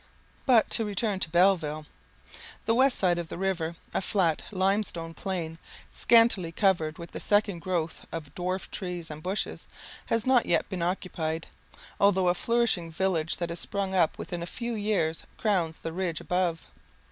But 0.47 0.67
to 0.71 0.83
return 0.83 1.19
to 1.19 1.29
Belleville. 1.29 1.85
The 2.65 2.73
west 2.73 2.97
side 2.97 3.19
of 3.19 3.27
the 3.27 3.37
river 3.37 3.75
a 3.93 4.01
flat 4.01 4.41
limestone 4.49 5.13
plain, 5.13 5.59
scantily 5.91 6.51
covered 6.51 6.97
with 6.97 7.13
a 7.15 7.19
second 7.19 7.59
growth 7.59 8.03
of 8.11 8.33
dwarf 8.33 8.71
trees 8.71 9.11
and 9.11 9.21
bushes 9.21 9.67
has 10.07 10.25
not 10.25 10.45
as 10.45 10.49
yet 10.49 10.69
been 10.69 10.81
occupied, 10.81 11.45
although 11.99 12.29
a 12.29 12.33
flourishing 12.33 12.89
village 12.89 13.37
that 13.37 13.49
has 13.49 13.59
sprung 13.59 13.93
up 13.93 14.17
within 14.17 14.41
a 14.41 14.47
few 14.47 14.73
years 14.73 15.21
crowns 15.37 15.77
the 15.77 15.93
ridge 15.93 16.19
above. 16.19 16.65